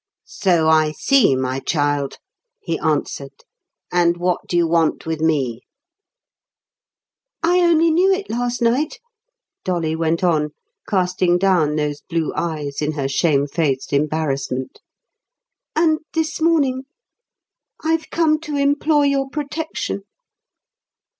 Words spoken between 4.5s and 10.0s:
you want with me?" "I only knew it last night," Dolly